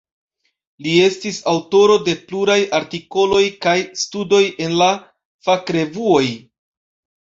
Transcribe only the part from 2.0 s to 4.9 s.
de pluraj artikoloj kaj studoj en